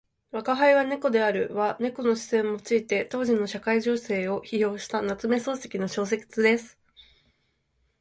[0.33, 6.79] 「吾輩は猫である」は猫の視線を用いて当時の社会情勢を批評した夏目漱石の小説です。